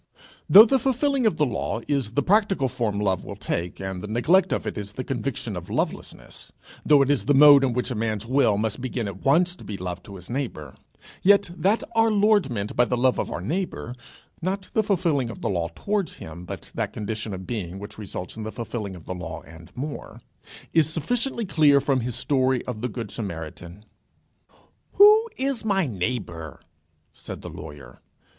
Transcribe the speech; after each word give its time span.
Though 0.49 0.65
the 0.65 0.79
fulfilling 0.79 1.27
of 1.27 1.37
the 1.37 1.45
law 1.45 1.81
is 1.87 2.13
the 2.13 2.23
practical 2.23 2.67
form 2.67 2.99
love 2.99 3.23
will 3.23 3.35
take, 3.35 3.79
and 3.79 4.01
the 4.01 4.07
neglect 4.07 4.51
of 4.51 4.65
it 4.65 4.75
is 4.75 4.93
the 4.93 5.03
conviction 5.03 5.55
of 5.55 5.69
lovelessness; 5.69 6.51
though 6.83 7.03
it 7.03 7.11
is 7.11 7.25
the 7.25 7.35
mode 7.35 7.63
in 7.63 7.73
which 7.73 7.91
a 7.91 7.93
man's 7.93 8.25
will 8.25 8.57
must 8.57 8.81
begin 8.81 9.07
at 9.07 9.23
once 9.23 9.55
to 9.57 9.63
be 9.63 9.77
love 9.77 10.01
to 10.01 10.15
his 10.15 10.27
neighbour, 10.27 10.73
yet, 11.21 11.51
that 11.55 11.83
our 11.95 12.09
Lord 12.09 12.49
meant 12.49 12.75
by 12.75 12.83
the 12.83 12.97
love 12.97 13.19
of 13.19 13.29
our 13.29 13.41
neighbour; 13.41 13.93
not 14.41 14.71
the 14.73 14.81
fulfilling 14.81 15.29
of 15.29 15.41
the 15.41 15.49
law 15.49 15.67
towards 15.75 16.13
him, 16.13 16.45
but 16.45 16.71
that 16.73 16.93
condition 16.93 17.31
of 17.31 17.45
being 17.45 17.77
which 17.77 17.99
results 17.99 18.35
in 18.35 18.41
the 18.41 18.51
fulfilling 18.51 18.95
of 18.95 19.05
the 19.05 19.13
law 19.13 19.43
and 19.43 19.71
more, 19.77 20.23
is 20.73 20.89
sufficiently 20.91 21.45
clear 21.45 21.79
from 21.79 21.99
his 21.99 22.15
story 22.15 22.65
of 22.65 22.81
the 22.81 22.89
good 22.89 23.11
Samaritan. 23.11 23.85
"Who 24.93 25.29
is 25.37 25.63
my 25.63 25.85
neighbour?" 25.85 26.59
said 27.13 27.43
the 27.43 27.51
lawyer. 27.51 28.01